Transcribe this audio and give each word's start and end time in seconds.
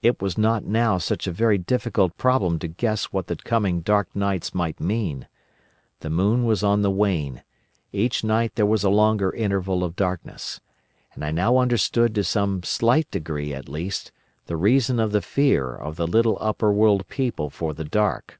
It 0.00 0.22
was 0.22 0.38
not 0.38 0.62
now 0.64 0.96
such 0.96 1.26
a 1.26 1.32
very 1.32 1.58
difficult 1.58 2.16
problem 2.16 2.60
to 2.60 2.68
guess 2.68 3.06
what 3.06 3.26
the 3.26 3.34
coming 3.34 3.80
Dark 3.80 4.14
Nights 4.14 4.54
might 4.54 4.78
mean. 4.78 5.26
The 5.98 6.08
moon 6.08 6.44
was 6.44 6.62
on 6.62 6.82
the 6.82 6.90
wane: 6.92 7.42
each 7.90 8.22
night 8.22 8.54
there 8.54 8.64
was 8.64 8.84
a 8.84 8.90
longer 8.90 9.32
interval 9.32 9.82
of 9.82 9.96
darkness. 9.96 10.60
And 11.14 11.24
I 11.24 11.32
now 11.32 11.58
understood 11.58 12.14
to 12.14 12.22
some 12.22 12.62
slight 12.62 13.10
degree 13.10 13.52
at 13.52 13.68
least 13.68 14.12
the 14.44 14.56
reason 14.56 15.00
of 15.00 15.10
the 15.10 15.20
fear 15.20 15.74
of 15.74 15.96
the 15.96 16.06
little 16.06 16.38
Upperworld 16.40 17.08
people 17.08 17.50
for 17.50 17.74
the 17.74 17.82
dark. 17.84 18.38